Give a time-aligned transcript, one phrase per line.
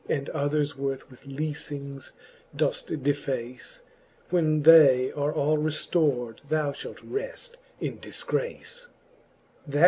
[0.09, 2.13] And others worth with leafings
[2.55, 3.83] doeft deface,
[4.31, 8.87] When they are all reftor'd, thou fhalt reft in difgrace.